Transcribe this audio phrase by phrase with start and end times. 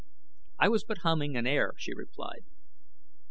[0.57, 2.43] "I was but humming an air," she replied.